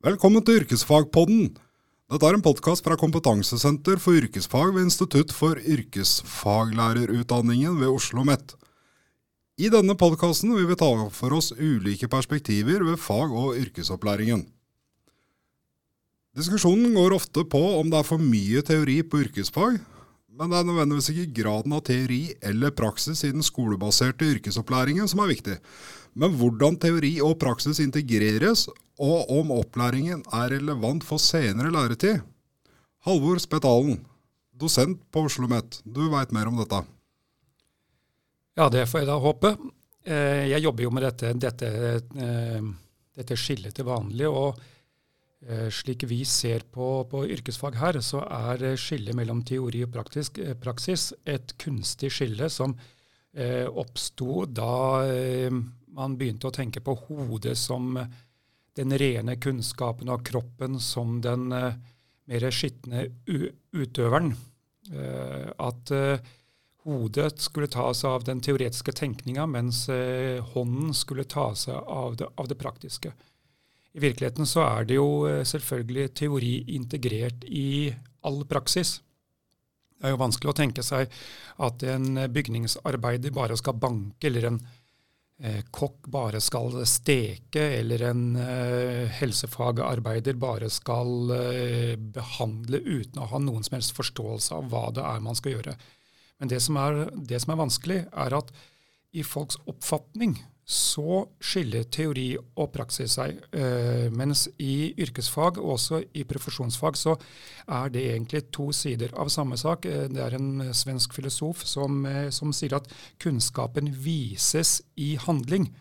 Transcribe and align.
Velkommen 0.00 0.44
til 0.44 0.60
Yrkesfagpodden. 0.60 1.56
Dette 2.10 2.26
er 2.26 2.34
en 2.34 2.42
podkast 2.42 2.84
fra 2.86 2.96
Kompetansesenter 2.98 3.96
for 4.02 4.12
yrkesfag 4.18 4.74
ved 4.74 4.82
Institutt 4.88 5.30
for 5.34 5.54
yrkesfaglærerutdanningen 5.58 7.80
ved 7.80 7.88
Oslo 7.88 8.20
OsloMet. 8.22 8.59
I 9.60 9.68
denne 9.68 9.92
podkasten 9.92 10.54
vil 10.56 10.64
vi 10.70 10.76
ta 10.80 10.88
for 11.12 11.34
oss 11.36 11.50
ulike 11.52 12.08
perspektiver 12.08 12.80
ved 12.86 12.96
fag- 12.96 13.34
og 13.36 13.58
yrkesopplæringen. 13.60 14.46
Diskusjonen 16.32 16.94
går 16.96 17.12
ofte 17.12 17.42
på 17.44 17.60
om 17.76 17.90
det 17.92 17.98
er 17.98 18.06
for 18.08 18.22
mye 18.24 18.62
teori 18.64 19.02
på 19.04 19.18
yrkesfag, 19.26 19.74
men 20.32 20.48
det 20.48 20.56
er 20.56 20.64
nødvendigvis 20.64 21.10
ikke 21.12 21.42
graden 21.42 21.74
av 21.76 21.82
teori 21.84 22.22
eller 22.40 22.72
praksis 22.72 23.20
i 23.28 23.32
den 23.34 23.44
skolebaserte 23.44 24.30
yrkesopplæringen 24.30 25.10
som 25.10 25.20
er 25.20 25.28
viktig, 25.34 25.58
men 26.16 26.38
hvordan 26.40 26.78
teori 26.80 27.10
og 27.20 27.36
praksis 27.42 27.82
integreres, 27.84 28.64
og 28.96 29.28
om 29.34 29.52
opplæringen 29.58 30.22
er 30.32 30.54
relevant 30.54 31.04
for 31.04 31.20
senere 31.20 31.74
læretid. 31.74 32.24
Halvor 33.04 33.36
Spetalen, 33.44 34.00
dosent 34.56 35.04
på 35.12 35.26
Oslo 35.26 35.44
OsloMet, 35.44 35.82
du 35.84 36.06
veit 36.08 36.32
mer 36.32 36.48
om 36.48 36.56
dette? 36.62 36.80
Ja, 38.60 38.66
det 38.68 38.82
får 38.90 39.00
jeg 39.00 39.06
da 39.08 39.14
håpe. 39.16 39.50
Eh, 40.04 40.50
jeg 40.50 40.60
jobber 40.66 40.84
jo 40.84 40.90
med 40.92 41.04
dette, 41.06 41.30
dette, 41.40 41.68
eh, 42.12 42.64
dette 43.16 43.36
skillet 43.40 43.72
til 43.72 43.86
vanlig. 43.88 44.26
og 44.28 44.58
eh, 45.48 45.70
slik 45.72 46.04
vi 46.04 46.18
ser 46.28 46.66
på, 46.68 46.88
på, 47.08 47.22
yrkesfag 47.24 47.78
her, 47.80 47.96
så 48.04 48.20
er 48.20 48.76
skillet 48.76 49.16
mellom 49.16 49.40
teori 49.48 49.80
og 49.86 49.94
praktisk, 49.94 50.42
praksis 50.60 51.14
et 51.24 51.54
kunstig 51.56 52.12
skille 52.12 52.50
som 52.52 52.76
oppsto 53.30 54.42
da 54.50 55.06
man 55.94 56.16
begynte 56.18 56.48
å 56.48 56.52
tenke 56.52 56.80
på 56.82 56.96
hodet 57.06 57.52
som 57.56 57.94
den 58.74 58.94
rene 58.98 59.36
kunnskapen 59.38 60.10
og 60.10 60.24
kroppen 60.26 60.80
som 60.82 61.20
den 61.22 61.46
mer 61.46 62.48
skitne 62.50 63.06
utøveren. 63.70 64.34
At 64.90 65.94
hodet 66.84 67.40
skulle 67.42 67.68
ta 67.70 67.90
seg 67.94 68.10
av 68.10 68.24
den 68.24 68.40
teoretiske 68.44 68.94
tenkninga, 68.96 69.44
mens 69.46 69.84
hånden 70.54 70.94
skulle 70.96 71.26
ta 71.28 71.50
seg 71.54 71.76
av 71.76 72.16
det, 72.16 72.30
av 72.40 72.48
det, 72.48 72.56
praktiske. 72.60 73.12
I 73.92 74.00
virkeligheten 74.00 74.48
så 74.48 74.64
er 74.64 74.88
det 74.88 74.96
jo 74.96 75.10
selvfølgelig 75.44 76.08
teori 76.16 76.54
integrert 76.76 77.44
i 77.44 77.92
all 78.26 78.44
praksis. 78.48 79.00
Det 80.00 80.08
er 80.08 80.14
jo 80.14 80.22
vanskelig 80.22 80.52
å 80.52 80.56
tenke 80.56 80.82
seg 80.84 81.10
at 81.60 81.82
en 81.84 82.22
bygningsarbeider 82.32 83.34
bare 83.36 83.56
skal 83.60 83.76
banke, 83.76 84.30
eller 84.30 84.46
en 84.48 84.60
eh, 85.44 85.60
kokk 85.76 86.08
bare 86.08 86.40
skal 86.40 86.78
steke, 86.88 87.66
eller 87.82 88.06
en 88.08 88.22
eh, 88.40 89.12
helsefagarbeider 89.20 90.38
bare 90.40 90.70
skal 90.72 91.34
eh, 91.36 91.94
behandle 92.00 92.80
uten 92.80 93.20
å 93.20 93.28
ha 93.34 93.42
noen 93.44 93.66
som 93.66 93.76
helst 93.76 93.96
forståelse 93.98 94.56
av 94.56 94.72
hva 94.72 94.86
det 94.96 95.04
er 95.04 95.20
man 95.26 95.36
skal 95.36 95.58
gjøre. 95.58 95.76
Men 96.40 96.50
det 96.50 96.60
som 96.64 96.78
er, 96.80 97.04
det 97.14 97.40
som 97.42 97.52
er 97.54 97.60
vanskelig, 97.60 98.00
er 98.10 98.36
at 98.40 98.52
i 99.12 99.24
folks 99.26 99.58
oppfatning 99.68 100.38
så 100.70 101.24
skiller 101.42 101.88
teori 101.90 102.28
og 102.38 102.68
praksis 102.70 103.16
seg. 103.18 103.40
Uh, 103.50 104.06
mens 104.14 104.46
i 104.62 104.92
yrkesfag 105.02 105.58
og 105.58 105.74
også 105.74 105.98
i 106.14 106.22
profesjonsfag 106.30 106.98
så 106.98 107.16
er 107.66 107.90
det 107.90 108.04
egentlig 108.12 108.44
to 108.54 108.68
sider 108.76 109.10
av 109.18 109.32
samme 109.34 109.58
sak. 109.58 109.88
Uh, 109.90 110.06
det 110.12 110.22
er 110.22 110.38
en 110.38 110.70
svensk 110.76 111.16
filosof 111.16 111.64
som, 111.66 112.04
som, 112.30 112.54
sier 112.54 112.78
at 112.78 112.86
kunnskapen 113.22 113.90
vises 114.04 114.78
i 114.94 115.16
handling. 115.18 115.72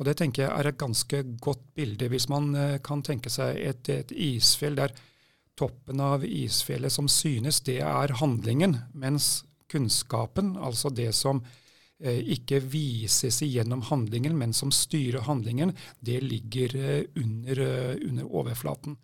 Og 0.00 0.08
Det 0.08 0.16
tenker 0.18 0.48
jeg 0.48 0.50
er 0.50 0.72
et 0.72 0.80
ganske 0.80 1.22
godt 1.38 1.62
bilde, 1.76 2.08
hvis 2.10 2.26
man 2.32 2.50
kan 2.82 3.04
tenke 3.06 3.30
seg 3.30 3.60
et, 3.60 3.86
et 3.92 4.10
isfjell 4.10 4.74
der 4.80 4.94
toppen 5.54 6.00
av 6.02 6.24
isfjellet 6.26 6.90
som 6.90 7.06
synes, 7.12 7.60
det 7.62 7.78
er 7.84 8.16
handlingen, 8.18 8.80
mens 8.96 9.44
kunnskapen, 9.72 10.54
altså 10.60 10.92
det 10.94 11.10
som 11.16 11.42
Eh, 12.02 12.18
ikke 12.34 12.58
vises 12.66 13.36
igjennom 13.46 13.84
handlingen, 13.86 14.34
men 14.34 14.50
som 14.56 14.72
styrer 14.74 15.22
handlingen, 15.28 15.70
det 16.02 16.18
ligger 16.24 16.74
eh, 16.74 17.04
under, 17.14 17.60
eh, 17.62 17.94
under 18.08 18.26
overflaten. 18.26 18.96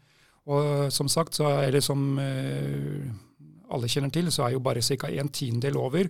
Og 0.50 0.90
som 0.92 1.06
sagt, 1.12 1.36
så 1.38 1.50
er 1.60 1.74
det 1.76 1.82
som 1.84 2.16
alle 2.18 3.90
kjenner 3.92 4.10
til, 4.10 4.30
så 4.32 4.46
er 4.46 4.54
jo 4.54 4.62
bare 4.64 4.80
ca. 4.80 5.10
en 5.12 5.28
tiendedel 5.28 5.76
over 5.76 6.08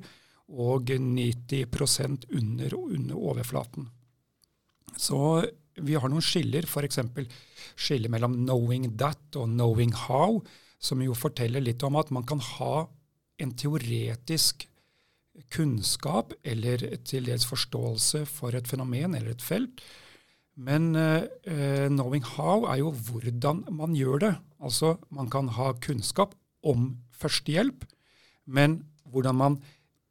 og 0.48 0.92
90% 0.94 2.28
under, 2.38 2.76
under 2.78 3.16
overflaten. 3.18 3.88
Så 4.96 5.42
vi 5.74 5.98
har 5.98 6.08
noen 6.08 6.22
skiller, 6.22 6.70
f.eks. 6.70 7.00
skillet 7.74 8.10
mellom 8.10 8.46
'knowing 8.46 8.94
that' 8.96 9.36
og 9.36 9.48
'knowing 9.48 9.92
how', 10.06 10.40
som 10.78 11.02
jo 11.02 11.14
forteller 11.14 11.60
litt 11.60 11.82
om 11.82 11.96
at 11.96 12.12
man 12.12 12.22
kan 12.22 12.38
ha 12.38 12.86
en 13.38 13.54
teoretisk 13.58 14.66
kunnskap 15.54 16.34
eller 16.46 16.82
til 17.06 17.28
dels 17.30 17.46
forståelse 17.48 18.24
for 18.28 18.56
et 18.58 18.68
fenomen 18.68 19.14
eller 19.14 19.36
et 19.36 19.44
felt. 19.44 19.82
Men 20.58 20.90
uh, 20.98 21.22
knowing 21.88 22.24
how 22.34 22.66
er 22.66 22.80
jo 22.82 22.90
hvordan 22.90 23.64
man 23.70 23.94
gjør 23.94 24.22
det. 24.24 24.34
Altså 24.58 24.96
man 25.14 25.30
kan 25.30 25.52
ha 25.54 25.72
kunnskap 25.78 26.34
om 26.66 26.96
førstehjelp, 27.14 27.84
men 28.46 28.80
hvordan 29.06 29.38
man 29.38 29.58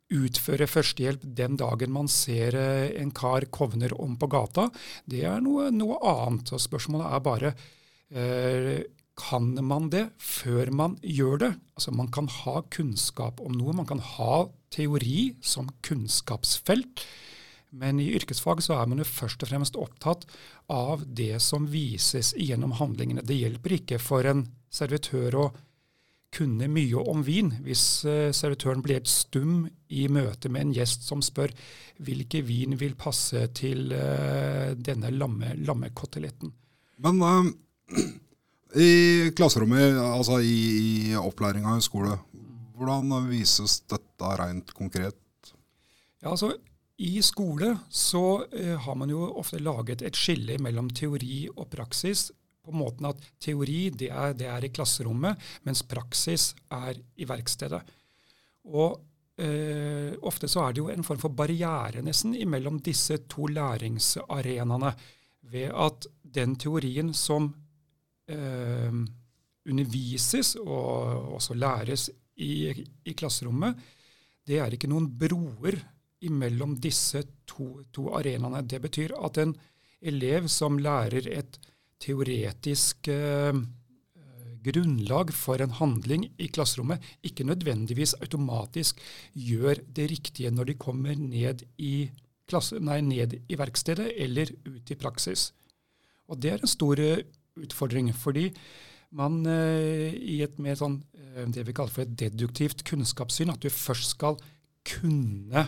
utfører 0.07 0.69
førstehjelp 0.71 1.25
den 1.35 1.57
dagen 1.59 1.91
man 1.91 2.07
ser 2.07 2.55
uh, 2.55 2.87
en 2.95 3.11
kar 3.11 3.49
kovner 3.51 3.91
om 3.99 4.15
på 4.15 4.31
gata, 4.31 4.69
det 5.03 5.25
er 5.27 5.43
noe, 5.43 5.67
noe 5.75 5.99
annet. 5.99 6.55
Og 6.55 6.63
spørsmålet 6.63 7.11
er 7.11 7.25
bare 7.27 7.51
uh, 8.15 8.77
kan 9.17 9.49
man 9.65 9.89
det 9.93 10.07
før 10.21 10.69
man 10.71 10.97
gjør 11.01 11.41
det? 11.41 11.53
Altså 11.77 11.93
Man 11.95 12.11
kan 12.13 12.27
ha 12.29 12.61
kunnskap 12.73 13.41
om 13.41 13.55
noe, 13.57 13.73
man 13.73 13.89
kan 13.89 13.99
ha 13.99 14.47
teori 14.73 15.35
som 15.41 15.71
kunnskapsfelt. 15.85 17.05
Men 17.77 17.99
i 17.99 18.11
yrkesfag 18.15 18.61
så 18.63 18.77
er 18.77 18.87
man 18.87 19.01
jo 19.01 19.07
først 19.07 19.43
og 19.43 19.49
fremst 19.51 19.77
opptatt 19.79 20.23
av 20.71 21.03
det 21.05 21.35
som 21.43 21.67
vises 21.67 22.31
gjennom 22.37 22.77
handlingene. 22.79 23.25
Det 23.25 23.35
hjelper 23.35 23.75
ikke 23.79 23.99
for 23.99 24.27
en 24.29 24.45
servitør 24.71 25.41
å 25.41 25.47
kunne 26.37 26.67
mye 26.71 27.01
om 27.07 27.21
vin 27.23 27.53
hvis 27.63 27.83
uh, 28.07 28.29
servitøren 28.35 28.81
blir 28.83 28.99
helt 28.99 29.11
stum 29.11 29.65
i 29.87 30.07
møte 30.11 30.51
med 30.51 30.65
en 30.65 30.73
gjest 30.75 31.07
som 31.07 31.21
spør 31.23 31.53
hvilken 32.03 32.45
vin 32.47 32.75
vil 32.79 32.97
passe 32.99 33.45
til 33.57 33.93
uh, 33.95 34.75
denne 34.75 35.11
lamme, 35.15 35.53
lammekoteletten. 35.63 36.51
Men 37.03 37.23
uh, 37.23 37.47
i 38.75 39.31
klasserommet, 39.35 39.95
altså 39.95 40.41
i, 40.43 40.57
i 41.11 41.15
opplæringa 41.15 41.77
i 41.77 41.83
skole, 41.85 42.17
hvordan 42.77 43.29
vises 43.29 43.79
dette 43.89 44.31
rent 44.41 44.73
konkret? 44.75 45.53
Ja, 46.21 46.33
altså 46.33 46.51
I 46.97 47.21
skole 47.21 47.75
så 47.89 48.25
uh, 48.43 48.75
har 48.83 48.97
man 48.99 49.13
jo 49.13 49.23
ofte 49.39 49.61
laget 49.61 50.03
et 50.03 50.17
skille 50.17 50.57
mellom 50.61 50.89
teori 50.89 51.47
og 51.55 51.69
praksis 51.71 52.31
på 52.65 52.73
måten 52.75 53.07
at 53.07 53.21
teori 53.39 53.87
det 53.95 54.09
er, 54.11 54.33
det 54.35 54.49
er 54.51 54.65
i 54.65 54.71
klasserommet, 54.73 55.37
mens 55.63 55.85
praksis 55.87 56.51
er 56.73 56.97
i 57.15 57.27
verkstedet. 57.29 57.79
Og 58.67 58.97
uh, 58.99 60.11
ofte 60.27 60.49
så 60.51 60.65
er 60.65 60.75
det 60.75 60.83
jo 60.83 60.89
en 60.91 61.07
form 61.07 61.21
for 61.21 61.37
barriere 61.37 62.03
nesten 62.03 62.35
imellom 62.35 62.81
disse 62.83 63.21
to 63.31 63.47
læringsarenaene 63.47 64.91
ved 65.47 65.71
at 65.71 66.09
den 66.37 66.57
teorien 66.59 67.13
som 67.15 67.53
uh, 68.31 68.99
undervises 69.67 70.55
og 70.61 71.35
også 71.37 71.57
læres 71.57 72.09
i, 72.37 72.69
i, 72.71 73.13
klasserommet, 73.17 73.77
det 74.47 74.59
er 74.61 74.73
ikke 74.73 74.89
noen 74.89 75.09
broer 75.19 75.79
imellom 76.27 76.77
disse 76.81 77.23
to, 77.49 77.83
to, 77.93 78.07
arenaene. 78.17 78.63
Det 78.63 78.79
betyr 78.83 79.15
at 79.17 79.39
en 79.41 79.55
elev 80.01 80.47
som 80.51 80.77
lærer 80.79 81.27
et 81.33 81.57
teoretisk 82.01 83.09
eh, 83.09 83.57
grunnlag 84.67 85.33
for 85.35 85.61
en 85.61 85.73
handling 85.79 86.27
i 86.37 86.49
klasserommet, 86.53 87.03
ikke 87.25 87.47
nødvendigvis 87.47 88.15
automatisk 88.21 89.01
gjør 89.33 89.81
det 89.95 90.09
riktige 90.11 90.51
når 90.53 90.71
de 90.71 90.79
kommer 90.79 91.17
ned 91.17 91.63
i, 91.77 92.09
klasse, 92.47 92.79
nei, 92.79 93.01
ned 93.01 93.37
i 93.47 93.57
verkstedet 93.59 94.11
eller 94.15 94.53
ut 94.67 94.93
i 94.93 94.99
praksis. 94.99 95.51
Og 96.27 96.39
Det 96.41 96.51
er 96.53 96.61
en 96.61 96.71
stor 96.71 96.99
eh, 97.01 97.25
utfordring. 97.63 98.13
fordi 98.13 98.51
man 99.15 99.45
eh, 99.47 100.13
i 100.13 100.41
et 100.43 100.57
mer 100.59 100.75
sånn, 100.75 100.99
eh, 101.15 101.45
det 101.47 101.63
vi 101.67 101.75
kaller 101.75 101.93
for 101.93 102.03
et 102.03 102.15
deduktivt 102.19 102.83
kunnskapssyn, 102.87 103.53
at 103.53 103.63
du 103.63 103.69
først 103.71 104.17
skal 104.17 104.39
kunne 104.87 105.67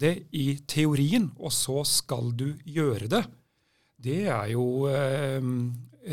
det 0.00 0.14
i 0.32 0.56
teorien, 0.66 1.30
og 1.38 1.52
så 1.54 1.82
skal 1.86 2.32
du 2.34 2.54
gjøre 2.64 3.10
det, 3.10 3.24
det 4.00 4.20
er 4.32 4.50
jo 4.54 4.88
eh, 4.90 5.44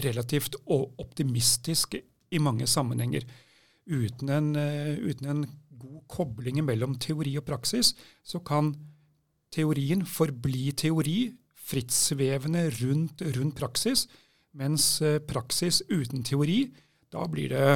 relativt 0.04 0.60
optimistisk 0.68 1.95
i 1.98 2.42
mange 2.44 2.68
sammenhenger. 2.68 3.24
Uten 3.88 4.30
en, 4.36 4.51
uh, 4.60 4.98
uten 5.00 5.31
en, 5.31 5.45
god 5.78 6.01
kobling 6.10 6.57
mellom 6.66 6.95
teori 6.98 7.36
og 7.38 7.45
praksis, 7.45 7.92
så 8.25 8.40
kan 8.42 8.72
teorien 9.54 10.01
forbli 10.10 10.72
teori, 10.74 11.19
frittsvevende 11.68 12.63
rundt, 12.80 13.22
rundt 13.36 13.56
praksis, 13.60 14.07
mens 14.57 14.98
uh, 15.06 15.18
praksis 15.24 15.83
uten 15.89 16.25
teori, 16.25 16.65
da 17.13 17.24
blir 17.31 17.54
det 17.54 17.69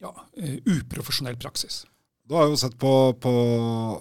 ja, 0.00 0.10
uh, 0.10 0.58
uprofesjonell 0.64 1.38
praksis. 1.40 1.84
Du 2.30 2.36
har 2.38 2.46
jo 2.46 2.58
sett 2.60 2.76
på, 2.78 2.90
på 3.18 3.30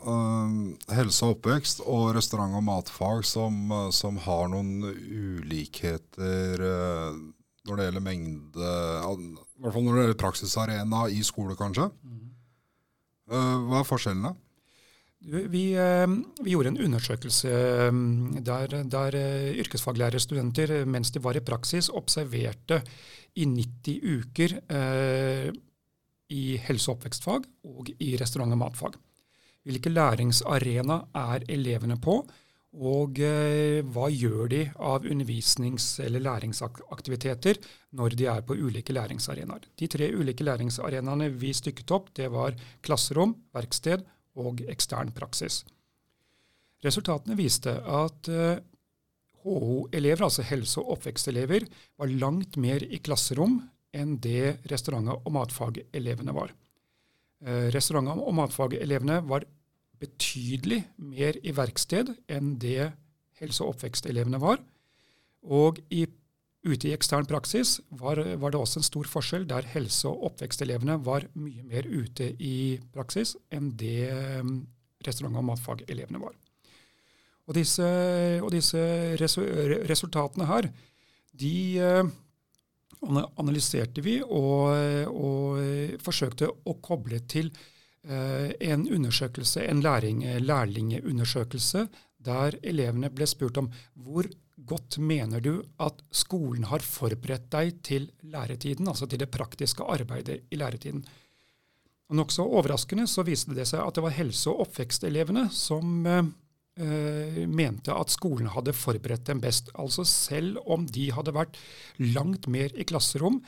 uh, 0.06 0.50
helse 0.94 1.26
og 1.26 1.40
oppvekst 1.40 1.80
og 1.82 2.12
restaurant- 2.14 2.60
og 2.60 2.62
matfag 2.68 3.24
som, 3.26 3.56
uh, 3.74 3.88
som 3.90 4.20
har 4.22 4.52
noen 4.52 4.84
ulikheter 4.86 6.62
uh, 6.62 7.16
når 7.66 7.80
det 7.80 7.88
gjelder 7.88 8.06
mengde 8.06 8.70
I 8.70 9.64
hvert 9.64 9.74
fall 9.74 9.84
når 9.88 9.98
det 9.98 10.04
gjelder 10.04 10.20
praksisarena 10.22 11.02
i 11.10 11.24
skole, 11.26 11.58
kanskje. 11.58 11.90
Mm. 12.06 12.30
hva 13.30 13.82
er 13.82 13.90
forskjellene? 13.90 14.32
Vi, 15.20 15.42
vi, 15.52 16.52
gjorde 16.54 16.72
en 16.72 16.80
undersøkelse 16.86 17.50
der, 18.46 18.76
der 18.88 19.18
yrkesfaglærerstudenter 19.60 20.86
mens 20.88 21.12
de 21.12 21.20
var 21.24 21.36
i 21.36 21.44
praksis, 21.44 21.90
observerte 21.92 22.80
i 23.36 23.44
90 23.46 24.00
uker 24.16 24.56
i 26.30 26.44
helse- 26.64 26.92
og 26.92 26.98
oppvekstfag 26.98 27.48
og 27.68 27.90
i 28.00 28.16
restaurant- 28.18 28.56
og 28.56 28.62
matfag. 28.62 28.96
Hvilke 29.68 29.92
læringsarena 29.92 31.02
er 31.14 31.44
elevene 31.52 31.98
på, 32.02 32.22
og 32.80 33.18
eh, 33.26 33.82
hva 33.82 34.06
gjør 34.14 34.50
de 34.52 34.62
av 34.78 35.06
undervisnings- 35.10 35.98
eller 36.06 36.22
læringsaktiviteter 36.22 37.58
når 37.98 38.16
de 38.16 38.28
er 38.30 38.46
på 38.46 38.54
ulike 38.54 38.94
læringsarenaer. 38.94 39.66
De 39.76 39.90
tre 39.90 40.12
ulike 40.14 40.46
læringsarenaene 40.46 41.32
vi 41.34 41.54
stykket 41.54 41.92
opp, 41.92 42.14
det 42.14 42.30
var 42.32 42.54
klasserom, 42.86 43.34
verksted 43.54 44.06
og 44.38 44.62
ekstern 44.70 45.12
praksis. 45.16 45.64
Resultatene 46.86 47.36
viste 47.36 47.74
at 47.76 48.30
eh, 48.32 48.62
HO-elever, 49.44 50.26
altså 50.28 50.46
helse- 50.48 50.80
og 50.82 50.98
oppvekstelever, 50.98 51.66
var 52.00 52.16
langt 52.22 52.58
mer 52.60 52.84
i 52.84 53.00
klasserom 53.04 53.60
enn 53.96 54.18
det 54.22 54.60
restaurant- 54.70 55.16
og 55.18 55.32
matfagelevene 55.34 56.36
var. 56.36 56.54
Eh, 57.44 57.70
restaurant- 57.74 58.12
og 58.20 58.34
matfagelevene 58.36 59.22
var 59.28 59.48
betydelig 60.00 60.84
mer 60.98 61.40
i 61.44 61.52
verksted 61.56 62.14
enn 62.32 62.58
det 62.60 62.92
helse- 63.40 63.64
og 63.64 63.76
oppvekstelevene 63.76 64.40
var. 64.40 64.62
Og 65.44 65.80
i, 65.90 66.06
ute 66.66 66.90
i 66.90 66.94
ekstern 66.94 67.28
praksis 67.28 67.78
var, 67.90 68.20
var, 68.20 68.52
det 68.52 68.60
også 68.60 68.82
en 68.82 68.88
stor 68.88 69.08
forskjell, 69.08 69.48
der 69.48 69.68
helse- 69.74 70.10
og 70.10 70.26
oppvekstelevene 70.32 70.98
var 71.06 71.28
mye 71.40 71.64
mer 71.64 71.88
ute 71.88 72.34
i 72.36 72.80
praksis 72.94 73.36
enn 73.54 73.72
det 73.80 74.10
mm, 74.44 74.58
restaurant- 75.08 75.40
og 75.40 75.48
matfagelevene 75.54 76.22
var. 76.22 76.36
Og 77.50 77.56
disse, 77.58 77.86
og 78.44 78.52
disse 78.54 78.82
resultatene 79.90 80.46
her, 80.46 80.68
de 81.40 81.56
eh, 81.82 82.12
analyserte 83.40 84.04
vi 84.06 84.20
og, 84.22 84.76
og 85.08 85.98
forsøkte 86.04 86.52
å 86.52 86.76
koble 86.84 87.22
til 87.32 87.50
eh, 88.04 88.52
en 88.68 88.86
undersøkelse, 88.86 89.64
en 89.64 89.82
læring, 89.82 90.22
lærlingeundersøkelse, 90.44 91.88
der 92.20 92.60
elevene 92.62 93.10
ble 93.16 93.26
spurt 93.30 93.58
om 93.62 93.72
hvor 93.96 94.28
godt 94.68 94.98
mener 95.00 95.42
du 95.44 95.54
at 95.82 96.02
skolen 96.12 96.66
har 96.70 96.84
forberedt 96.84 97.50
deg 97.54 97.80
til 97.86 98.10
læretiden, 98.22 98.88
altså 98.90 99.08
til 99.10 99.22
det 99.22 99.32
praktiske 99.32 99.86
arbeidet 99.86 100.42
i 100.52 100.60
læretiden. 100.60 101.04
Og 102.10 102.18
Nokså 102.18 102.46
overraskende 102.46 103.06
så 103.10 103.24
viste 103.26 103.54
det 103.58 103.68
seg 103.70 103.84
at 103.84 103.98
det 103.98 104.04
var 104.06 104.16
helse- 104.18 104.50
og 104.50 104.66
oppvekstelevene 104.66 105.46
som 105.54 106.08
eh, 106.10 107.46
mente 107.46 107.94
at 107.94 108.14
skolen 108.14 108.50
hadde 108.50 108.74
forberedt 108.74 109.28
dem 109.30 109.42
best. 109.44 109.70
Altså 109.78 110.06
selv 110.08 110.58
om 110.66 110.88
de 110.90 111.10
hadde 111.14 111.36
vært 111.36 111.60
langt 112.02 112.50
mer 112.50 112.74
i 112.74 112.88
klasserom 112.90 113.44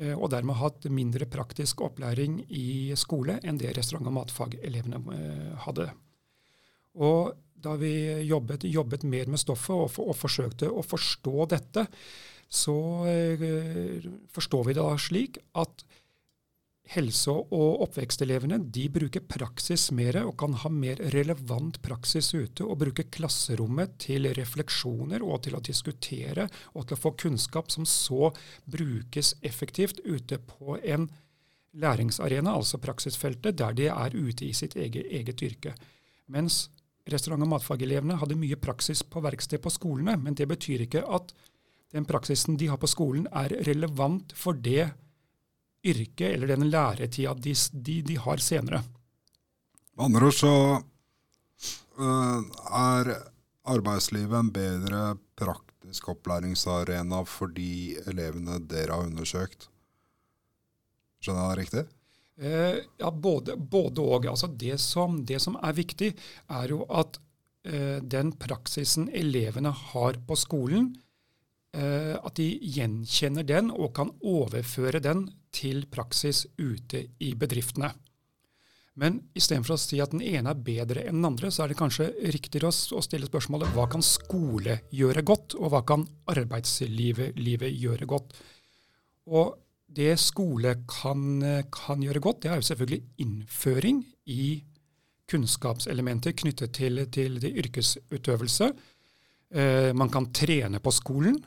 eh, 0.00 0.14
og 0.14 0.30
dermed 0.32 0.56
hatt 0.56 0.88
mindre 0.88 1.28
praktisk 1.28 1.84
opplæring 1.84 2.40
i 2.48 2.96
skole 2.96 3.38
enn 3.44 3.60
det 3.60 3.76
restaurant- 3.76 4.08
og 4.08 4.16
matfagelevene 4.22 5.02
eh, 5.18 5.52
hadde. 5.66 5.90
Og 6.98 7.36
da 7.62 7.74
vi 7.80 7.92
jobbet, 8.28 8.64
jobbet 8.68 9.06
mer 9.08 9.30
med 9.30 9.40
stoffet 9.42 9.74
og, 9.74 9.90
for, 9.92 10.10
og, 10.10 10.18
forsøkte 10.18 10.70
å 10.70 10.84
forstå 10.86 11.46
dette, 11.54 11.86
så 12.48 12.78
eh, 13.10 14.04
forstår 14.32 14.68
vi 14.68 14.76
det 14.76 14.84
da 14.84 14.98
slik 15.00 15.40
at 15.60 15.84
helse- 16.94 17.34
og 17.34 17.82
oppvekstelevene 17.84 18.58
de 18.72 18.86
bruker 18.92 19.24
praksis 19.28 19.90
mer 19.92 20.22
og 20.22 20.36
kan 20.40 20.54
ha 20.62 20.70
mer 20.72 21.00
relevant 21.12 21.80
praksis 21.84 22.30
ute 22.32 22.64
og 22.64 22.78
bruke 22.80 23.04
klasserommet 23.12 23.98
til 24.06 24.30
refleksjoner 24.38 25.24
og 25.24 25.42
til 25.44 25.58
å 25.58 25.62
diskutere 25.64 26.48
og 26.72 26.88
til 26.88 26.96
å 26.96 27.02
få 27.02 27.12
kunnskap 27.20 27.72
som 27.74 27.84
så 27.88 28.32
brukes 28.64 29.34
effektivt 29.44 30.00
ute 30.06 30.40
på 30.40 30.78
en 30.80 31.10
læringsarena, 31.78 32.54
altså 32.56 32.80
praksisfeltet, 32.80 33.58
der 33.58 33.76
de 33.76 33.90
er 33.92 34.16
ute 34.16 34.46
i 34.48 34.54
sitt 34.56 34.74
eget, 34.76 35.04
eget 35.12 35.42
yrke. 35.44 35.74
Mens 36.32 36.68
restaurant- 37.12 37.44
og 37.44 37.52
matfagelevene 37.54 38.18
hadde 38.20 38.38
mye 38.38 38.58
praksis 38.60 39.02
på 39.02 39.22
verksted 39.24 39.62
på 39.64 39.72
skolene, 39.72 40.16
men 40.20 40.36
det 40.38 40.48
betyr 40.50 40.86
ikke 40.86 41.04
at 41.04 41.32
den 41.94 42.04
praksisen 42.08 42.58
de 42.60 42.68
har 42.68 42.80
på 42.80 42.90
skolen, 42.90 43.28
er 43.32 43.54
relevant 43.66 44.34
for 44.36 44.52
det 44.52 44.90
yrket 45.86 46.34
eller 46.34 46.52
den 46.52 46.68
læretida 46.68 47.34
de, 47.34 47.54
de, 47.72 48.00
de 48.02 48.18
har 48.20 48.42
senere. 48.44 48.82
Med 49.96 50.04
andre 50.10 50.28
ord 50.28 50.36
så 50.36 50.52
uh, 51.98 52.40
er 52.82 53.12
arbeidslivet 53.68 54.36
en 54.38 54.52
bedre 54.52 55.02
praktisk 55.38 56.10
opplæringsarena 56.12 57.22
for 57.28 57.52
de 57.54 57.96
elevene 58.10 58.60
dere 58.68 58.96
har 58.96 59.08
undersøkt. 59.08 59.70
Skjønner 61.22 61.48
jeg 61.48 61.50
det 61.50 61.62
riktig? 61.62 61.84
Uh, 62.38 62.78
ja, 63.00 63.10
både, 63.10 63.56
både 63.58 64.04
og. 64.04 64.28
Altså 64.30 64.46
det, 64.46 64.76
som, 64.82 65.22
det, 65.26 65.40
som, 65.42 65.58
er 65.62 65.74
viktig, 65.74 66.12
er 66.54 66.70
jo 66.70 66.84
at 66.86 67.18
eh, 67.66 67.98
den 68.02 68.30
praksisen 68.38 69.08
elevene 69.10 69.72
har 69.74 70.20
på 70.26 70.38
skolen, 70.38 70.94
at 71.78 72.32
de 72.40 72.46
gjenkjenner 72.74 73.44
den 73.44 73.68
og 73.68 73.90
kan 73.94 74.08
overføre 74.24 75.02
den 75.04 75.26
til 75.54 75.82
praksis 75.92 76.46
ute 76.56 77.02
i 77.20 77.34
bedriftene. 77.38 77.90
Men 78.98 79.20
istedenfor 79.38 79.76
å 79.76 79.78
si 79.78 80.00
at 80.02 80.10
den 80.10 80.24
ene 80.26 80.50
er 80.50 80.62
bedre 80.66 81.04
enn 81.06 81.20
den 81.20 81.28
andre, 81.28 81.52
så 81.54 81.64
er 81.64 81.70
det 81.70 81.78
kanskje 81.78 82.08
riktigere 82.34 82.72
å 82.72 83.02
stille 83.04 83.28
spørsmålet 83.28 83.70
hva 83.76 83.86
kan 83.92 84.02
skole 84.02 84.80
gjøre 84.90 85.22
godt, 85.28 85.54
og 85.54 85.70
hva 85.74 85.84
kan 85.86 86.06
arbeidslivet 86.32 87.38
gjøre 87.38 88.08
godt? 88.10 88.34
Og 89.30 89.54
det 89.88 90.12
skole 90.20 90.74
kan, 90.88 91.40
kan, 91.72 92.02
gjøre 92.04 92.20
godt, 92.22 92.42
det 92.42 92.50
er 92.50 92.60
jo 92.60 92.66
selvfølgelig 92.68 93.02
innføring 93.24 94.02
i 94.28 94.62
kunnskapselementer 95.28 96.36
knyttet 96.36 96.74
til, 96.76 97.02
til 97.12 97.38
yrkesutøvelse. 97.48 98.70
Eh, 99.48 99.90
man 99.96 100.10
kan 100.12 100.28
trene 100.34 100.80
på 100.80 100.92
skolen. 100.94 101.38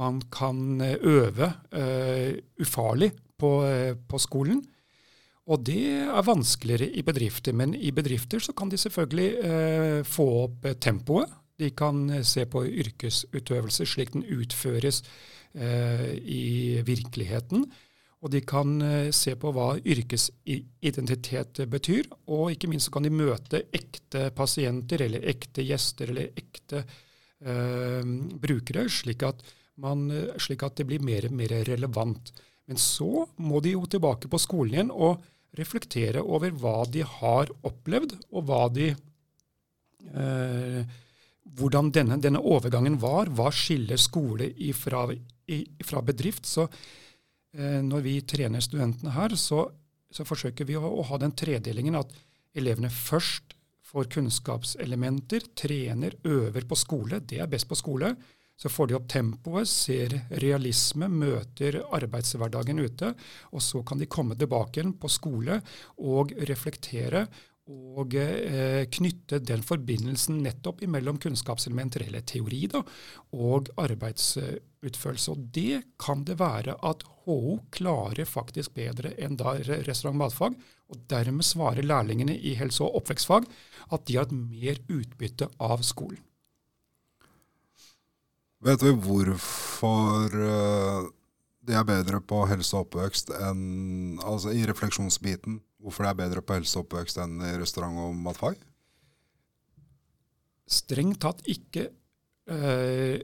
Man 0.00 0.20
kan 0.32 0.80
øve 0.80 1.52
eh, 1.72 2.36
ufarlig 2.60 3.12
på, 3.38 3.50
eh, 3.66 3.96
på, 4.08 4.18
skolen. 4.18 4.62
Og 5.50 5.64
det 5.66 5.82
er 6.06 6.24
vanskeligere 6.24 6.88
i 6.88 7.02
bedrifter, 7.02 7.52
men 7.52 7.74
i 7.74 7.90
bedrifter 7.90 8.38
så 8.38 8.52
kan 8.52 8.70
de 8.70 8.78
selvfølgelig 8.78 9.28
eh, 9.44 10.00
få 10.04 10.28
opp 10.44 10.64
eh, 10.64 10.78
tempoet. 10.80 11.32
De 11.58 11.70
kan 11.76 12.08
eh, 12.10 12.24
se 12.24 12.46
på 12.46 12.64
yrkesutøvelse 12.64 13.86
slik 13.86 14.12
den 14.14 14.24
utføres 14.24 15.02
eh, 15.54 16.12
i 16.16 16.80
virkeligheten. 16.86 17.66
Og 18.20 18.32
de 18.34 18.42
kan 18.44 18.74
eh, 18.84 19.10
se 19.16 19.32
på 19.40 19.52
hva 19.56 19.72
yrkesidentitet 19.78 21.62
betyr. 21.72 22.10
Og 22.28 22.52
ikke 22.54 22.68
minst 22.70 22.90
så 22.90 22.96
kan 22.96 23.06
de 23.06 23.14
møte 23.14 23.62
ekte 23.72 24.28
pasienter 24.36 25.06
eller 25.06 25.24
ekte 25.32 25.64
gjester 25.64 26.12
eller 26.12 26.36
ekte 26.36 26.84
eh, 26.84 28.04
brukere, 28.44 28.86
slik 28.92 29.24
at, 29.28 29.42
man, 29.80 30.08
slik 30.36 30.66
at 30.66 30.76
det 30.80 30.88
blir 30.90 31.04
mer 31.04 31.30
og 31.30 31.36
mer 31.40 31.56
relevant. 31.68 32.32
Men 32.68 32.78
så 32.78 33.26
må 33.42 33.62
de 33.64 33.74
jo 33.74 33.86
tilbake 33.90 34.28
på 34.30 34.38
skolen 34.38 34.74
igjen 34.76 34.92
og 34.94 35.24
reflektere 35.58 36.22
over 36.22 36.52
hva 36.54 36.84
de 36.86 37.02
har 37.02 37.50
opplevd, 37.66 38.14
og 38.30 38.44
hva 38.46 38.66
de 38.70 38.92
eh, 40.14 40.82
hvordan 41.58 41.90
denne, 41.94 42.18
denne, 42.22 42.40
overgangen 42.40 43.00
var. 43.02 43.30
Hva 43.34 43.50
skiller 43.54 43.98
skole 43.98 44.52
ifra, 44.62 45.08
ifra 45.50 46.02
bedrift? 46.06 46.46
Så 46.46 46.68
eh, 46.68 46.78
når 47.58 48.04
vi 48.04 48.12
trener 48.22 48.62
studentene 48.62 49.10
her, 49.10 49.34
så, 49.34 49.64
så 50.10 50.26
forsøker 50.26 50.68
vi 50.68 50.76
å, 50.78 50.84
å, 50.86 51.02
ha 51.08 51.16
den 51.18 51.32
tredelingen 51.34 51.98
at 51.98 52.12
elevene 52.54 52.90
først 52.94 53.56
får 53.90 54.10
kunnskapselementer, 54.14 55.48
trener, 55.58 56.14
øver 56.22 56.66
på 56.70 56.78
skole. 56.78 57.18
Det 57.26 57.40
er 57.42 57.50
best 57.50 57.66
på 57.70 57.78
skole. 57.78 58.14
Så 58.60 58.68
får 58.68 58.90
de 58.90 58.96
opp 58.98 59.06
tempoet, 59.08 59.68
ser 59.68 60.14
realisme, 60.42 61.08
møter 61.08 61.80
arbeidshverdagen 61.96 62.82
ute. 62.84 63.14
Og 63.56 63.64
så 63.64 63.80
kan 63.86 63.98
de 63.98 64.08
komme 64.10 64.36
tilbake 64.38 64.84
på 65.00 65.10
skole 65.10 65.58
og 66.04 66.34
reflektere 66.50 67.24
og 67.70 68.14
eh, 68.18 68.86
knytte 68.90 69.38
den 69.44 69.62
forbindelsen 69.66 70.40
nettopp 70.44 70.82
mellom 70.90 71.20
kunnskapselementer, 71.22 72.06
eller 72.06 72.24
teori, 72.26 72.64
da, 72.70 72.82
og 73.36 73.70
arbeidsutførelse. 73.80 75.34
Og 75.34 75.46
det 75.54 75.82
kan 76.00 76.24
det 76.26 76.38
være 76.40 76.76
at 76.86 77.04
HO 77.24 77.60
klarer 77.74 78.28
faktisk 78.28 78.74
bedre 78.78 79.14
enn 79.18 79.38
da 79.38 79.56
restaurant- 79.60 80.16
og 80.16 80.22
matfag. 80.24 80.58
Og 80.90 81.04
dermed 81.10 81.46
svarer 81.46 81.86
lærlingene 81.86 82.34
i 82.34 82.56
helse- 82.58 82.82
og 82.82 83.02
oppvekstfag 83.02 83.46
at 83.94 84.06
de 84.06 84.18
har 84.18 84.26
et 84.26 84.34
mer 84.34 84.82
utbytte 84.90 85.48
av 85.62 85.84
skolen. 85.86 86.20
Vet 88.60 88.82
vi 88.84 88.92
hvorfor 88.92 90.34
uh, 90.36 91.06
de 91.64 91.76
er 91.76 91.86
bedre 91.88 92.20
på 92.20 92.42
helse 92.50 92.74
og 92.76 92.88
oppvekst 92.88 93.32
enn 93.32 94.18
Altså 94.20 94.52
i 94.52 94.66
refleksjonsbiten, 94.68 95.60
hvorfor 95.80 96.06
det 96.06 96.12
er 96.12 96.20
bedre 96.22 96.44
på 96.44 96.56
helse 96.58 96.78
og 96.78 96.86
oppvekst 96.86 97.20
enn 97.22 97.40
i 97.46 97.54
restaurant- 97.60 98.02
og 98.04 98.16
matfag? 98.16 98.58
Strengt 100.70 101.20
tatt 101.24 101.40
ikke 101.50 101.88
eh, 102.50 103.22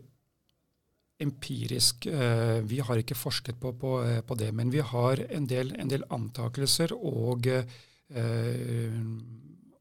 empirisk. 1.22 2.08
Eh, 2.10 2.58
vi 2.66 2.80
har 2.82 3.02
ikke 3.02 3.18
forsket 3.18 3.60
på, 3.62 3.74
på, 3.78 3.92
på, 4.26 4.38
det, 4.40 4.50
men 4.56 4.72
vi 4.74 4.82
har 4.82 5.22
en 5.28 5.46
del, 5.46 5.74
en 5.78 5.92
del 5.92 6.06
antakelser 6.10 6.96
og 6.96 7.48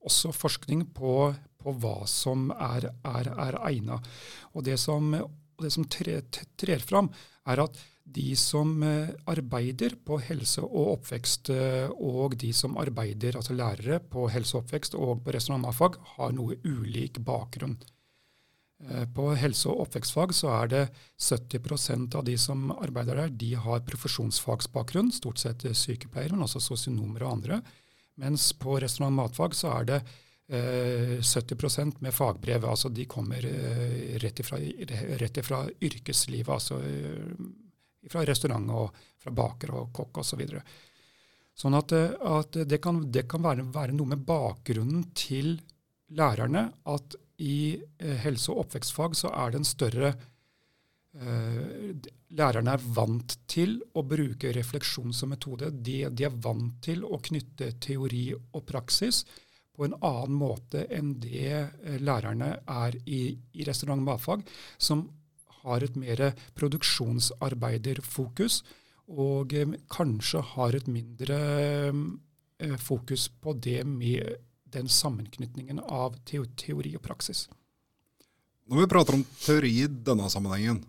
også 0.05 0.31
forskning 0.33 0.87
på, 0.97 1.11
på 1.61 1.73
hva 1.77 1.97
som 2.09 2.47
er, 2.51 2.87
er, 3.05 3.29
er 3.29 3.57
egna. 3.69 3.99
Og 4.57 4.65
det 4.65 4.79
som 4.81 5.13
det 5.61 5.71
som 5.73 5.85
trer, 5.87 6.23
trer 6.59 6.83
fram, 6.83 7.09
er 7.47 7.63
at 7.63 7.79
de 8.05 8.35
som 8.37 8.83
eh, 8.83 9.09
arbeider 9.25 9.95
på 10.05 10.19
helse 10.21 10.61
og 10.61 10.91
oppvekst, 10.99 11.49
eh, 11.49 11.89
og 11.89 12.37
de 12.37 12.51
som 12.53 12.77
arbeider, 12.77 13.37
altså 13.39 13.55
lærere 13.57 13.99
på 13.99 14.27
helse 14.29 14.55
og 14.55 14.65
oppvekst 14.65 14.97
og 14.99 15.23
på 15.25 15.33
resten 15.33 15.55
av 15.55 15.65
restaurantfag, 15.65 15.97
har 16.15 16.35
noe 16.37 16.59
ulik 16.63 17.19
bakgrunn. 17.25 17.79
Eh, 18.85 19.07
på 19.09 19.31
helse- 19.41 19.71
og 19.71 19.87
oppvekstfag 19.87 20.35
så 20.37 20.53
er 20.59 20.71
det 20.75 20.83
70% 21.17 22.19
av 22.19 22.27
de 22.29 22.37
som 22.37 22.69
arbeider 22.77 23.23
der, 23.23 23.33
de 23.33 23.55
har 23.57 23.81
profesjonsfagsbakgrunn, 23.89 25.11
stort 25.15 25.41
sett 25.41 25.65
sykepleiere, 25.65 26.37
men 26.37 26.45
også 26.45 26.61
sosionomer 26.61 27.25
og 27.25 27.39
andre. 27.39 27.61
Mens 28.21 28.51
på 28.53 28.77
restaurant- 28.79 29.15
og 29.15 29.19
matfag 29.23 29.57
så 29.57 29.73
er 29.79 29.89
det 29.89 30.01
70 30.45 31.79
eh, 31.81 31.91
med 32.05 32.13
fagbrev. 32.13 32.65
altså 32.69 32.89
De 32.93 33.05
kommer 33.09 33.41
rett 34.21 34.39
ifra, 34.39 34.61
rett 35.17 35.37
ifra 35.41 35.65
yrkeslivet, 35.81 36.53
altså 36.53 36.77
fra 38.11 38.25
restaurant 38.27 38.71
og 38.75 38.99
fra 39.21 39.33
baker 39.35 39.73
og 39.75 39.91
kokk 39.95 40.21
osv. 40.21 40.29
Så 40.29 40.39
videre. 40.39 40.63
sånn 41.55 41.77
at, 41.77 41.91
at, 41.93 42.57
det 42.67 42.81
kan, 42.83 42.99
det 43.11 43.27
kan 43.31 43.43
være, 43.43 43.67
være, 43.73 43.95
noe 43.95 44.13
med 44.13 44.25
bakgrunnen 44.27 45.09
til 45.15 45.55
lærerne 46.15 46.69
at 46.91 47.15
i 47.41 47.75
helse- 48.23 48.51
og 48.53 48.65
oppvekstfag 48.65 49.15
så 49.17 49.31
er 49.33 49.51
det 49.51 49.61
en 49.61 49.67
større 49.67 50.15
Uh, 51.15 51.95
Lærerne 52.35 52.73
er 52.75 52.81
vant 52.91 53.37
til 53.47 53.77
å 53.95 54.01
bruke 54.03 54.49
refleksjon 54.51 55.13
som 55.15 55.29
metode. 55.31 55.69
De, 55.71 56.01
de 56.11 56.25
er 56.27 56.39
vant 56.43 56.73
til 56.83 57.05
å 57.07 57.21
knytte 57.23 57.69
teori 57.79 58.33
og 58.35 58.65
praksis 58.67 59.21
på 59.75 59.85
en 59.87 59.95
annen 60.01 60.35
måte 60.35 60.83
enn 60.91 61.13
det 61.23 61.53
uh, 61.55 61.95
lærerne 62.03 62.49
er 62.59 62.97
i, 63.07 63.21
i 63.31 63.67
restaurant- 63.67 64.03
og 64.03 64.09
matfag, 64.09 64.43
som 64.75 65.05
har 65.65 65.83
et 65.83 65.95
mer 65.99 66.31
produksjonsarbeiderfokus, 66.57 68.63
og 69.11 69.53
eh, 69.53 69.75
kanskje 69.91 70.41
har 70.55 70.75
et 70.77 70.87
mindre 70.89 71.37
eh, 71.91 72.77
fokus 72.81 73.29
på 73.41 73.53
det 73.59 73.83
med 73.89 74.35
den 74.75 74.89
sammenknytningen 74.91 75.79
av 75.83 76.15
teori 76.25 76.95
og 76.97 77.03
praksis. 77.05 77.47
Når 78.65 78.81
vi 78.81 78.91
prater 78.91 79.13
om 79.17 79.25
teori 79.37 79.73
i 79.83 79.87
denne 79.87 80.29
sammenhengen, 80.31 80.83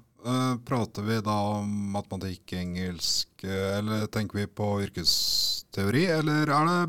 prater 0.66 1.02
vi 1.06 1.20
da 1.22 1.36
om 1.60 1.68
matematikk, 1.94 2.52
engelsk, 2.58 3.44
eller 3.46 4.08
tenker 4.10 4.40
vi 4.40 4.46
på 4.48 4.82
yrkesteori, 4.82 6.06
eller 6.16 6.50
er 6.50 6.64
det 6.66 6.80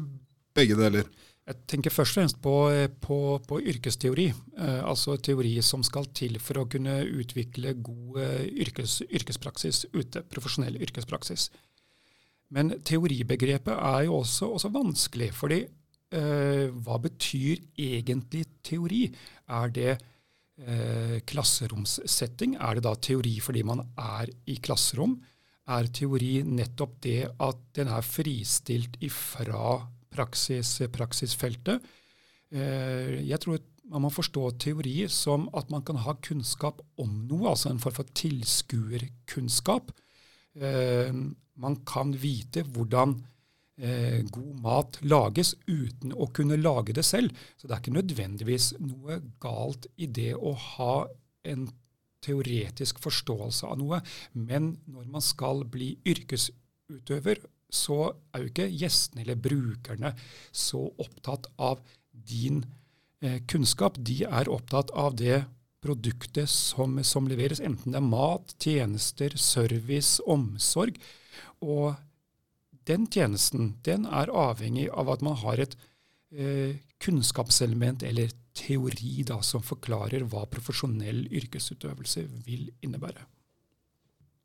begge 0.57 0.75
deler? 0.79 1.05
Jeg 1.47 1.63
tenker 1.71 1.93
først 1.93 2.11
og 2.11 2.19
fremst 2.19 2.39
på, 2.43 2.53
på, 2.99 3.17
på 3.47 3.59
yrkesteori, 3.71 4.25
eh, 4.33 4.81
altså 4.83 5.15
teori 5.23 5.53
som 5.63 5.85
skal 5.85 6.09
til 6.11 6.35
for 6.43 6.59
å 6.59 6.67
kunne 6.67 6.97
utvikle 7.07 7.71
god 7.79 8.19
eh, 8.19 8.43
yrkes, 8.65 8.99
yrkespraksis 9.07 9.85
ute, 9.95 10.25
profesjonell 10.27 10.75
yrkespraksis. 10.83 11.47
Men 12.51 12.75
teoribegrepet 12.83 13.73
er 13.75 14.05
jo 14.09 14.19
også, 14.21 14.51
også 14.57 14.73
vanskelig, 14.75 15.31
fordi 15.35 15.61
eh, 15.63 16.67
hva 16.83 16.99
betyr 17.03 17.63
egentlig 17.79 18.43
teori? 18.67 19.05
Er 19.47 19.71
det 19.71 19.89
eh, 19.95 21.17
klasseromssetting? 21.27 22.59
Er 22.59 22.75
det 22.75 22.87
da 22.87 22.95
teori 22.99 23.37
fordi 23.43 23.63
man 23.67 23.83
er 23.95 24.31
i 24.51 24.59
klasserom? 24.63 25.15
Er 25.67 25.87
teori 25.91 26.41
nettopp 26.47 26.99
det 27.03 27.21
at 27.43 27.63
den 27.75 27.91
er 27.91 28.03
fristilt 28.03 28.99
ifra 29.03 29.79
praksis, 30.17 30.79
praksisfeltet. 30.93 31.85
Eh, 32.51 33.17
jeg 33.27 33.39
tror 33.43 33.61
man 33.91 34.03
må 34.03 34.11
forstå 34.11 34.49
teori 34.59 35.05
som 35.11 35.47
at 35.55 35.71
man 35.71 35.83
kan 35.87 35.99
ha 36.03 36.17
kunnskap 36.23 36.81
om 36.99 37.23
noe, 37.29 37.53
altså 37.53 37.71
en 37.71 37.81
form 37.83 37.95
for 38.01 38.13
tilskuerkunnskap. 38.19 39.93
Eh, 40.59 41.15
man 41.57 41.79
kan 41.87 42.13
vite 42.19 42.65
hvordan 42.67 43.15
eh, 43.79 44.21
god 44.33 44.61
mat 44.63 44.99
lages 45.07 45.55
uten 45.67 46.13
å 46.13 46.29
kunne 46.35 46.59
lage 46.59 46.95
det 46.97 47.05
selv. 47.07 47.35
Så 47.55 47.67
det 47.67 47.77
er 47.77 47.83
ikke 47.83 47.97
nødvendigvis 47.99 48.73
noe 48.83 49.21
galt 49.43 49.89
i 49.95 50.09
det 50.11 50.33
å 50.35 50.53
ha 50.75 50.95
en 51.47 51.67
teoretisk 52.25 52.99
forståelse 53.03 53.69
av 53.69 53.79
noe. 53.79 54.01
Men 54.33 54.75
når 54.89 55.07
man 55.13 55.23
skal 55.23 55.63
bli 55.69 55.93
yrkesutøver 56.07 57.45
så 57.73 58.13
er 58.31 58.43
jo 58.43 58.51
ikke 58.51 58.69
gjestene 58.71 59.23
eller 59.23 59.39
brukerne 59.39 60.13
så 60.55 60.85
opptatt 61.03 61.49
av 61.59 61.81
din 62.11 62.63
eh, 63.21 63.41
kunnskap. 63.49 63.99
De 63.99 64.23
er 64.23 64.49
opptatt 64.51 64.91
av 64.95 65.17
det 65.19 65.43
produktet 65.83 66.49
som, 66.49 66.97
som, 67.03 67.27
leveres, 67.29 67.61
enten 67.61 67.93
det 67.93 67.99
er 67.99 68.07
mat, 68.07 68.55
tjenester, 68.63 69.35
service, 69.39 70.17
omsorg. 70.25 70.97
Og 71.61 71.93
den 72.87 73.07
tjenesten 73.11 73.75
den 73.85 74.07
er 74.07 74.31
avhengig 74.31 74.87
av 74.89 75.11
at 75.13 75.23
man 75.25 75.37
har 75.43 75.61
et 75.61 75.77
eh, 76.31 76.79
kunnskapselement 77.03 78.03
eller 78.07 78.31
teori 78.57 79.21
da, 79.27 79.41
som 79.45 79.61
forklarer 79.61 80.25
hva 80.31 80.47
profesjonell 80.49 81.27
yrkesutøvelse 81.29 82.25
vil 82.47 82.71
innebære. 82.81 83.27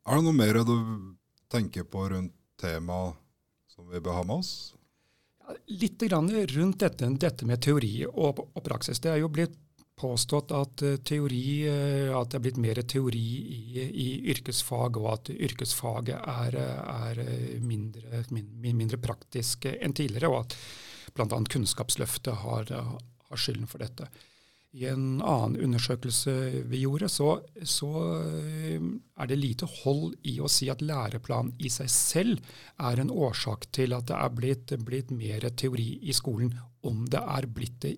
Er 0.03 0.19
det 0.19 0.25
noe 0.27 0.35
mer 0.35 0.59
du 0.67 0.75
tenker 1.51 1.87
på 1.87 2.05
rundt 2.11 2.35
tema 2.59 3.13
som 3.73 3.89
vi 3.89 4.01
bør 4.03 4.19
ha 4.19 4.23
med 4.27 4.43
oss? 4.43 4.53
Litt 5.67 6.01
litt 6.01 6.55
rundt 6.55 6.79
dette, 6.79 7.09
dette, 7.19 7.45
med 7.45 7.61
teori 7.61 8.05
og, 8.07 8.39
og, 8.45 8.61
praksis. 8.63 9.01
Det 9.03 9.11
er 9.11 9.19
jo 9.19 9.31
blitt 9.33 9.57
påstått 9.99 10.53
at, 10.55 10.83
uh, 10.87 10.95
teori, 11.05 11.43
uh, 11.67 12.13
at 12.17 12.31
det 12.31 12.39
er 12.39 12.45
blitt 12.45 12.61
mer 12.63 12.81
teori 12.87 13.23
i, 13.57 13.63
i, 13.83 14.07
yrkesfag, 14.33 14.97
og 15.01 15.09
at 15.11 15.33
yrkesfaget 15.35 16.15
er, 16.17 16.57
er 16.57 17.23
mindre, 17.61 18.23
min, 18.31 18.77
mindre, 18.79 19.01
praktisk 19.03 19.67
enn 19.73 19.95
tidligere, 19.95 20.31
og 20.31 20.45
at 20.45 20.57
bl.a. 21.13 21.27
Kunnskapsløftet 21.27 22.39
har, 22.45 22.71
har 22.73 23.43
skylden 23.43 23.69
for 23.69 23.83
dette. 23.83 24.07
I 24.73 24.87
en 24.89 25.21
annen 25.21 25.59
undersøkelse 25.67 26.33
vi 26.69 26.79
gjorde, 26.81 27.09
så, 27.11 27.35
så, 27.61 27.89
eh, 28.25 28.81
er 29.21 29.29
det 29.29 29.37
lite 29.37 29.69
hold 29.69 30.15
i 30.25 30.39
å 30.41 30.49
si 30.49 30.69
at 30.73 30.81
læreplanen 30.81 31.53
i 31.61 31.69
seg 31.69 31.91
selv 31.93 32.55
er 32.81 33.03
en 33.03 33.13
årsak 33.13 33.67
til 33.75 33.93
at 33.93 34.07
det 34.09 34.17
er 34.17 34.33
blitt, 34.33 34.73
blitt 34.81 35.13
mer 35.13 35.45
teori 35.53 35.99
i 36.01 36.15
skolen, 36.17 36.55
om 36.89 37.05
det 37.05 37.21
er 37.21 37.49
blitt 37.53 37.79
det 37.85 37.93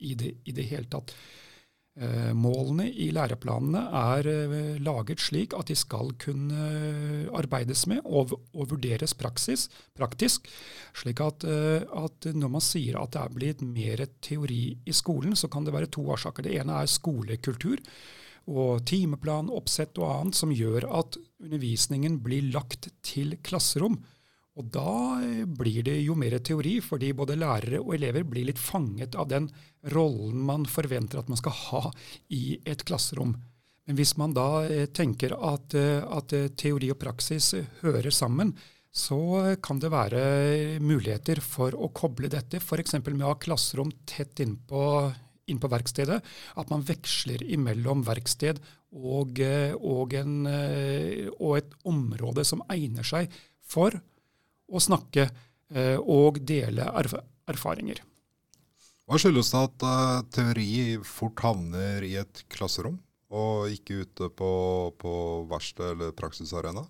i 0.00 0.14
det, 0.16 0.30
i 0.46 0.54
det 0.56 0.68
hele 0.70 0.88
tatt. 0.92 1.12
Eh, 1.98 2.30
målene 2.38 2.84
i 2.86 3.08
læreplanene 3.10 3.80
er 3.98 4.26
eh, 4.30 4.76
laget 4.78 5.18
slik 5.20 5.56
at 5.58 5.72
de 5.72 5.74
skal 5.74 6.12
kunne 6.22 6.54
eh, 6.54 7.24
arbeides 7.34 7.82
med 7.90 8.06
og, 8.06 8.36
og 8.54 8.68
vurderes 8.70 9.10
praksis, 9.18 9.66
praktisk. 9.98 10.46
slik 10.94 11.20
at, 11.20 11.44
at, 11.44 12.30
når 12.30 12.52
man 12.54 12.62
sier 12.62 13.00
at 13.00 13.10
det 13.16 13.24
er 13.24 13.34
blitt 13.34 13.64
mer 13.66 14.04
teori 14.22 14.78
i 14.86 14.94
skolen, 14.94 15.34
så 15.34 15.50
kan 15.50 15.66
det 15.66 15.74
være 15.74 15.90
to 15.90 16.06
årsaker. 16.14 16.46
Det 16.46 16.54
ene 16.62 16.78
er 16.78 16.90
skolekultur 16.90 17.82
og 18.50 18.86
timeplan, 18.86 19.50
oppsett 19.50 19.98
og 19.98 20.14
annet 20.14 20.38
som 20.38 20.54
gjør 20.54 20.86
at 21.02 21.18
undervisningen 21.42 22.20
blir 22.22 22.52
lagt 22.54 22.88
til 23.02 23.34
klasserom. 23.42 23.98
Og 24.60 24.68
da 24.74 25.20
blir 25.48 25.84
det 25.86 25.96
jo 26.02 26.16
mer 26.18 26.36
teori, 26.44 26.78
fordi 26.84 27.14
både 27.16 27.38
lærere 27.40 27.80
og 27.80 27.94
elever 27.96 28.26
blir 28.28 28.50
litt 28.50 28.60
fanget 28.60 29.16
av 29.16 29.30
den 29.32 29.48
rollen 29.94 30.42
man 30.44 30.68
forventer 30.68 31.22
at 31.22 31.30
man 31.32 31.40
skal 31.40 31.56
ha 31.56 31.86
i 32.36 32.58
et 32.68 32.84
klasserom. 32.84 33.38
Men 33.90 33.96
hvis 33.98 34.12
man 34.20 34.34
da 34.36 34.62
eh, 34.70 34.84
tenker 34.94 35.32
at, 35.34 35.74
eh, 35.74 36.04
at 36.04 36.34
eh, 36.36 36.50
teori 36.54 36.92
og 36.92 37.00
praksis 37.00 37.56
hører 37.80 38.12
sammen, 38.14 38.52
så 38.94 39.56
kan 39.62 39.80
det 39.82 39.90
være 39.90 40.20
muligheter 40.82 41.40
for 41.42 41.74
å 41.74 41.88
koble 41.94 42.30
dette, 42.30 42.58
f.eks. 42.58 42.96
med 43.06 43.22
å 43.22 43.32
ha 43.32 43.38
klasserom 43.38 43.90
tett 44.06 44.42
innpå 44.42 44.82
inn 45.50 45.58
på 45.62 45.70
verkstedet. 45.70 46.20
At 46.58 46.70
man 46.70 46.82
veksler 46.86 47.42
imellom 47.46 48.02
verksted 48.06 48.58
og, 48.90 49.38
og, 49.78 50.16
en, 50.18 50.34
og 51.38 51.52
et 51.60 51.76
område 51.86 52.42
som 52.46 52.64
egner 52.70 53.06
seg 53.06 53.30
for 53.62 53.94
å 54.70 54.82
snakke 54.82 55.26
eh, 55.26 55.98
og 55.98 56.40
dele 56.46 56.86
erf 57.02 57.18
erfaringer. 57.50 58.02
Hva 59.10 59.18
skyldes 59.18 59.48
det 59.50 59.60
at 59.66 59.82
uh, 59.82 60.22
teori 60.30 60.72
fort 61.02 61.40
havner 61.42 62.04
i 62.06 62.12
et 62.20 62.44
klasserom, 62.52 63.00
og 63.34 63.72
ikke 63.74 64.04
ute 64.04 64.28
på, 64.38 64.50
på 65.02 65.14
verksted 65.50 65.96
eller 65.96 66.14
praksisarena? 66.14 66.84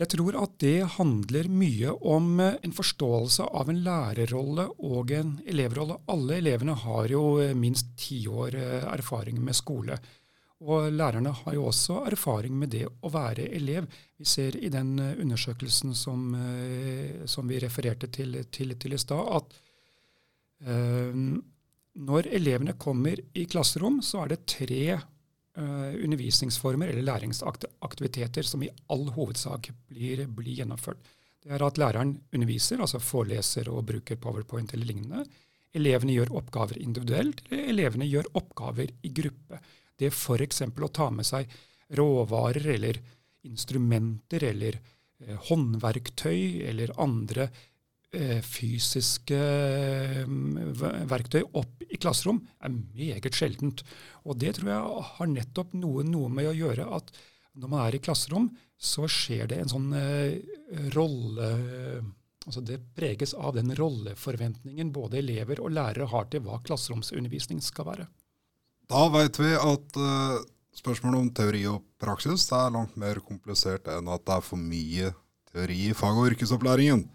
Jeg 0.00 0.10
tror 0.12 0.36
at 0.42 0.58
det 0.60 0.90
handler 0.98 1.48
mye 1.52 1.92
om 2.10 2.40
eh, 2.42 2.58
en 2.66 2.74
forståelse 2.76 3.46
av 3.48 3.70
en 3.72 3.80
lærerrolle 3.84 4.66
og 4.84 5.12
en 5.16 5.34
elevrolle. 5.48 5.96
Alle 6.12 6.36
elevene 6.42 6.76
har 6.84 7.08
jo 7.12 7.24
minst 7.56 7.94
ti 8.00 8.24
år 8.28 8.58
erfaring 8.92 9.40
med 9.40 9.56
skole. 9.56 9.96
Og 10.62 10.92
lærerne 10.94 11.32
har 11.34 11.54
jo 11.56 11.66
også 11.66 12.04
erfaring 12.06 12.54
med 12.58 12.70
det 12.74 12.84
å 12.86 13.10
være 13.10 13.48
elev. 13.56 13.88
Vi 14.18 14.26
ser 14.28 14.56
i 14.62 14.70
den 14.70 14.94
eh, 15.02 15.16
undersøkelsen 15.22 15.94
som, 15.98 16.28
eh, 16.38 17.24
som 17.26 17.48
vi 17.50 17.58
refererte 17.62 18.10
til, 18.14 18.38
til, 18.54 18.76
til 18.78 18.94
i 18.94 19.00
stad, 19.00 19.32
at 19.40 19.56
eh, 20.70 21.18
når 21.92 22.28
elevene 22.32 22.76
kommer 22.80 23.18
i 23.34 23.44
klasserom, 23.50 24.00
så 24.06 24.22
er 24.22 24.32
det 24.32 24.44
tre 24.48 24.84
eh, 24.94 25.92
undervisningsformer 26.04 26.92
eller 26.92 27.08
læringsaktiviteter 27.10 28.46
som 28.46 28.62
i 28.64 28.70
all 28.92 29.08
hovedsak 29.16 29.68
blir, 29.90 30.24
blir, 30.28 30.54
gjennomført. 30.62 31.02
Det 31.42 31.52
er 31.52 31.64
at 31.66 31.78
læreren 31.80 32.14
underviser, 32.32 32.80
altså 32.80 33.02
foreleser 33.02 33.68
og 33.72 33.84
bruker 33.90 34.20
powerpoint 34.22 34.72
eller 34.72 34.88
lignende. 34.88 35.26
Elevene 35.74 36.14
gjør 36.14 36.36
oppgaver 36.38 36.78
individuelt, 36.78 37.42
eller 37.50 37.72
elevene 37.72 38.08
gjør 38.08 38.30
oppgaver 38.38 38.92
i 39.02 39.12
gruppe. 39.12 39.58
Det 40.02 40.10
f.eks. 40.10 40.64
å 40.66 40.94
ta 40.94 41.10
med 41.14 41.28
seg 41.28 41.50
råvarer 41.96 42.66
eller 42.74 42.98
instrumenter 43.46 44.44
eller 44.50 44.78
eh, 44.78 45.36
håndverktøy 45.48 46.62
eller 46.70 46.94
andre 47.02 47.48
eh, 48.12 48.40
fysiske 48.44 49.38
eh, 49.38 50.24
verktøy 51.10 51.42
opp 51.58 51.84
i 51.88 51.98
klasserom 52.00 52.42
er 52.62 52.74
meget 52.74 53.36
sjeldent. 53.36 53.84
Og 54.26 54.38
det 54.40 54.56
tror 54.58 54.72
jeg 54.72 55.04
har 55.18 55.32
nettopp 55.32 55.76
noe, 55.78 56.06
noe, 56.06 56.30
med 56.32 56.50
å 56.50 56.56
gjøre 56.56 56.88
at 56.98 57.12
når 57.52 57.68
man 57.68 57.84
er 57.84 57.98
i 57.98 58.02
klasserom, 58.02 58.48
så 58.80 59.06
skjer 59.10 59.50
det 59.50 59.60
en 59.62 59.72
sånn 59.72 59.94
eh, 59.98 60.40
rolle 60.96 61.52
Altså 62.42 62.58
Det 62.66 62.80
preges 62.96 63.36
av 63.38 63.54
den 63.54 63.70
rolleforventningen 63.78 64.88
både 64.90 65.20
elever 65.20 65.60
og 65.62 65.76
lærere 65.76 66.08
har 66.10 66.24
til 66.26 66.42
hva 66.42 66.56
klasseromsundervisning 66.66 67.60
skal 67.62 67.86
være. 67.86 68.06
Da 68.92 69.06
veit 69.08 69.38
vi 69.40 69.54
at 69.56 69.94
uh, 69.96 70.40
spørsmålet 70.76 71.22
om 71.22 71.28
teori 71.32 71.62
og 71.70 71.80
praksis 72.02 72.44
er 72.52 72.72
langt 72.74 72.98
mer 73.00 73.22
komplisert 73.24 73.86
enn 73.88 74.10
at 74.12 74.24
det 74.28 74.34
er 74.34 74.44
for 74.44 74.60
mye 74.60 75.12
teori 75.48 75.78
i 75.88 75.94
fag- 75.96 76.18
og 76.20 76.28
yrkesopplæringen. 76.28 77.06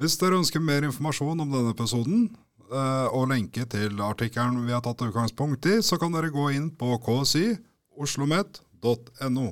Hvis 0.00 0.16
dere 0.16 0.38
ønsker 0.40 0.62
mer 0.64 0.86
informasjon 0.88 1.44
om 1.44 1.52
denne 1.52 1.74
episoden, 1.74 2.30
uh, 2.70 3.12
og 3.12 3.28
lenke 3.34 3.66
til 3.68 4.00
artikkelen 4.00 4.62
vi 4.64 4.72
har 4.72 4.80
tatt 4.86 5.04
utgangspunkt 5.04 5.68
i, 5.68 5.82
så 5.84 6.00
kan 6.00 6.16
dere 6.16 6.32
gå 6.32 6.48
inn 6.56 6.70
på 6.72 6.96
ksi 7.04 7.50
oslomet.no. 8.00 9.50